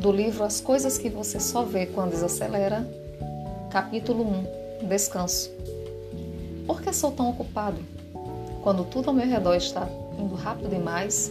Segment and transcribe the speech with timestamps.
[0.00, 2.88] do livro As Coisas que Você Só Vê Quando Desacelera,
[3.68, 4.24] capítulo
[4.82, 5.50] 1 Descanso.
[6.66, 7.76] Por que sou tão ocupado?
[8.62, 9.86] Quando tudo ao meu redor está
[10.18, 11.30] indo rápido demais,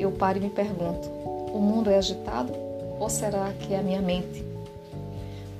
[0.00, 1.08] eu paro e me pergunto:
[1.54, 2.52] o mundo é agitado
[2.98, 4.44] ou será que é a minha mente?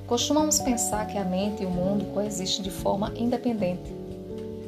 [0.05, 3.89] Costumamos pensar que a mente e o mundo coexistem de forma independente.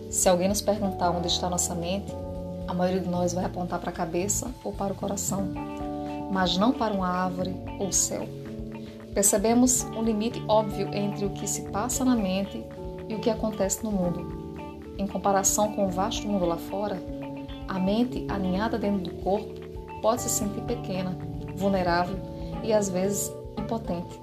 [0.09, 2.13] Se alguém nos perguntar onde está nossa mente,
[2.69, 5.80] a maioria de nós vai apontar para a cabeça ou para o coração
[6.31, 8.27] mas não para uma árvore ou céu.
[9.13, 12.65] Percebemos um limite óbvio entre o que se passa na mente
[13.09, 14.41] e o que acontece no mundo.
[14.97, 16.97] Em comparação com o vasto mundo lá fora,
[17.67, 19.53] a mente aninhada dentro do corpo
[20.01, 21.17] pode se sentir pequena,
[21.55, 22.15] vulnerável
[22.63, 24.19] e às vezes impotente.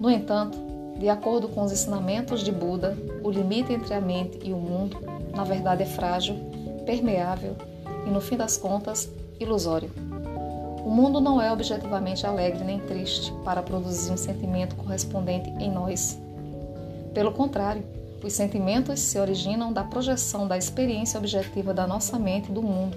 [0.00, 0.58] No entanto,
[0.98, 4.98] de acordo com os ensinamentos de Buda, o limite entre a mente e o mundo,
[5.34, 6.36] na verdade, é frágil,
[6.84, 7.56] permeável
[8.06, 10.09] e, no fim das contas, ilusório.
[10.84, 16.18] O mundo não é objetivamente alegre nem triste para produzir um sentimento correspondente em nós.
[17.12, 17.84] Pelo contrário,
[18.22, 22.96] os sentimentos se originam da projeção da experiência objetiva da nossa mente do mundo.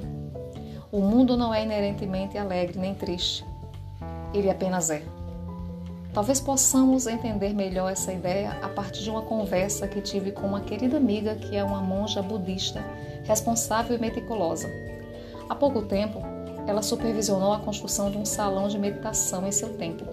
[0.91, 3.45] O mundo não é inerentemente alegre nem triste.
[4.33, 5.01] Ele apenas é.
[6.13, 10.61] Talvez possamos entender melhor essa ideia a partir de uma conversa que tive com uma
[10.61, 12.83] querida amiga que é uma monja budista,
[13.23, 14.69] responsável e meticulosa.
[15.49, 16.21] Há pouco tempo,
[16.67, 20.07] ela supervisionou a construção de um salão de meditação em seu templo.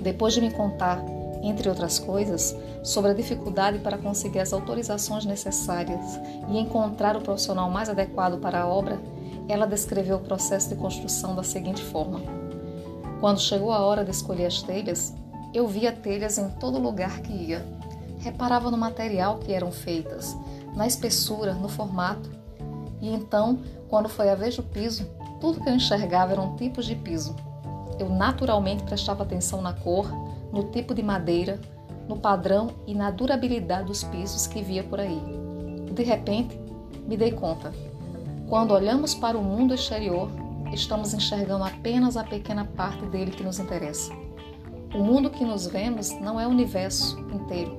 [0.00, 1.02] Depois de me contar,
[1.42, 7.70] entre outras coisas, sobre a dificuldade para conseguir as autorizações necessárias e encontrar o profissional
[7.70, 9.00] mais adequado para a obra,
[9.48, 12.20] ela descreveu o processo de construção da seguinte forma:
[13.20, 15.14] Quando chegou a hora de escolher as telhas,
[15.52, 17.64] eu via telhas em todo lugar que ia.
[18.20, 20.36] Reparava no material que eram feitas,
[20.74, 22.30] na espessura, no formato.
[23.00, 25.08] E então, quando foi a vez do piso,
[25.40, 27.34] tudo que eu enxergava eram tipos de piso.
[27.98, 30.10] Eu naturalmente prestava atenção na cor,
[30.52, 31.60] no tipo de madeira,
[32.08, 35.20] no padrão e na durabilidade dos pisos que via por aí.
[35.92, 36.58] De repente,
[37.06, 37.72] me dei conta.
[38.48, 40.30] Quando olhamos para o mundo exterior,
[40.72, 44.12] estamos enxergando apenas a pequena parte dele que nos interessa.
[44.94, 47.76] O mundo que nos vemos não é o universo inteiro,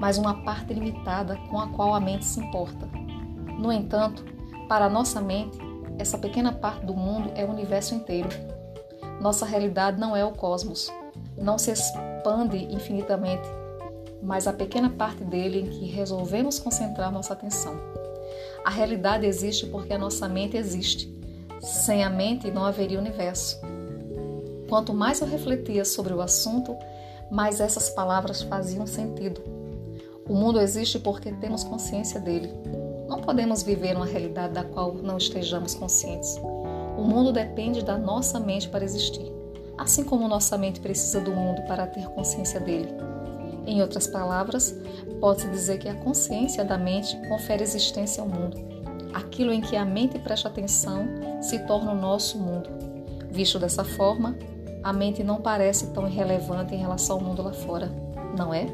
[0.00, 2.88] mas uma parte limitada com a qual a mente se importa.
[3.58, 4.24] No entanto,
[4.68, 5.58] para a nossa mente,
[5.98, 8.28] essa pequena parte do mundo é o universo inteiro.
[9.20, 10.90] Nossa realidade não é o cosmos,
[11.36, 13.48] não se expande infinitamente,
[14.22, 17.76] mas a pequena parte dele em que resolvemos concentrar nossa atenção.
[18.64, 21.12] A realidade existe porque a nossa mente existe.
[21.60, 23.60] Sem a mente não haveria universo.
[24.68, 26.76] Quanto mais eu refletia sobre o assunto,
[27.30, 29.40] mais essas palavras faziam sentido.
[30.28, 32.50] O mundo existe porque temos consciência dele.
[33.24, 36.36] Podemos viver uma realidade da qual não estejamos conscientes.
[36.96, 39.32] O mundo depende da nossa mente para existir,
[39.78, 42.88] assim como nossa mente precisa do mundo para ter consciência dele.
[43.66, 44.76] Em outras palavras,
[45.20, 48.56] pode-se dizer que a consciência da mente confere existência ao mundo.
[49.14, 51.06] Aquilo em que a mente presta atenção
[51.40, 52.68] se torna o nosso mundo.
[53.30, 54.36] Visto dessa forma,
[54.82, 57.90] a mente não parece tão irrelevante em relação ao mundo lá fora,
[58.36, 58.66] não é?